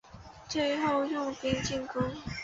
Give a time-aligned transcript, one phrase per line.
[0.49, 2.01] 最后用兵进攻。